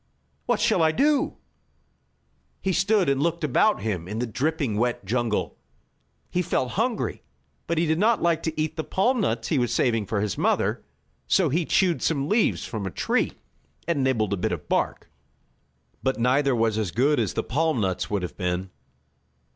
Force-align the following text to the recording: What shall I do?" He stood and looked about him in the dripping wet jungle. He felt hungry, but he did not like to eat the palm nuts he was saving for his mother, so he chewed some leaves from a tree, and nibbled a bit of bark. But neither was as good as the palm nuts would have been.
What 0.47 0.59
shall 0.59 0.81
I 0.81 0.91
do?" 0.91 1.37
He 2.59 2.73
stood 2.73 3.07
and 3.07 3.21
looked 3.21 3.43
about 3.43 3.83
him 3.83 4.07
in 4.07 4.17
the 4.17 4.25
dripping 4.25 4.77
wet 4.77 5.05
jungle. 5.05 5.59
He 6.31 6.41
felt 6.41 6.71
hungry, 6.71 7.21
but 7.67 7.77
he 7.77 7.85
did 7.85 7.99
not 7.99 8.19
like 8.19 8.41
to 8.41 8.59
eat 8.59 8.77
the 8.77 8.83
palm 8.83 9.21
nuts 9.21 9.49
he 9.49 9.59
was 9.59 9.71
saving 9.71 10.07
for 10.07 10.19
his 10.19 10.39
mother, 10.39 10.83
so 11.27 11.49
he 11.49 11.65
chewed 11.65 12.01
some 12.01 12.27
leaves 12.27 12.65
from 12.65 12.87
a 12.87 12.89
tree, 12.89 13.33
and 13.87 14.03
nibbled 14.03 14.33
a 14.33 14.37
bit 14.37 14.51
of 14.51 14.67
bark. 14.67 15.07
But 16.01 16.17
neither 16.19 16.55
was 16.55 16.79
as 16.79 16.89
good 16.89 17.19
as 17.19 17.33
the 17.35 17.43
palm 17.43 17.79
nuts 17.79 18.09
would 18.09 18.23
have 18.23 18.35
been. 18.35 18.71